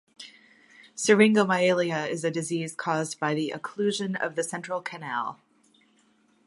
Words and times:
Syringomyelia 0.95 2.09
is 2.09 2.23
a 2.23 2.31
disease 2.31 2.73
caused 2.73 3.19
by 3.19 3.35
the 3.35 3.53
occlusion 3.55 4.19
of 4.19 4.33
the 4.35 4.43
central 4.43 4.81
canal. 4.81 5.39